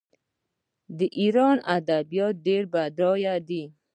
[0.97, 3.63] د ایران ادبیات ډیر بډایه دي.